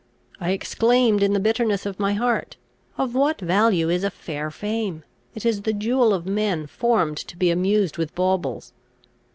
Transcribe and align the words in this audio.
I 0.39 0.49
exclaimed, 0.49 1.21
in 1.21 1.33
the 1.33 1.39
bitterness 1.39 1.85
of 1.85 1.99
my 1.99 2.13
heart, 2.13 2.57
"Of 2.97 3.13
what 3.13 3.39
value 3.39 3.87
is 3.87 4.03
a 4.03 4.09
fair 4.09 4.49
fame? 4.49 5.03
It 5.35 5.45
is 5.45 5.61
the 5.61 5.73
jewel 5.73 6.11
of 6.11 6.25
men 6.25 6.65
formed 6.65 7.17
to 7.17 7.37
be 7.37 7.51
amused 7.51 7.99
with 7.99 8.15
baubles. 8.15 8.73